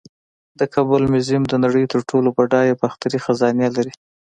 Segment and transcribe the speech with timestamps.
[0.59, 3.93] د کابل میوزیم د نړۍ تر ټولو بډایه باختري خزانې لري